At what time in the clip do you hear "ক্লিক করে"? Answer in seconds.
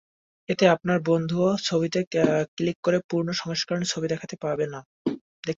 2.55-2.99